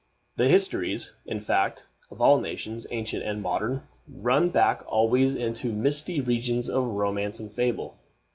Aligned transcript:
The 0.35 0.47
histories, 0.47 1.11
in 1.27 1.39
fact, 1.39 1.85
of 2.09 2.19
all 2.21 2.39
nations, 2.39 2.87
ancient 2.89 3.21
and 3.21 3.39
modern, 3.39 3.83
run 4.11 4.49
back 4.49 4.81
always 4.87 5.35
into 5.35 5.71
misty 5.71 6.19
regions 6.21 6.67
of 6.71 6.83
romance 6.85 7.39
and 7.39 7.51
fable. 7.53 7.99